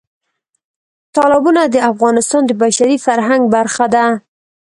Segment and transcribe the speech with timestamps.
[1.15, 4.05] تالابونه د افغانستان د بشري فرهنګ برخه ده.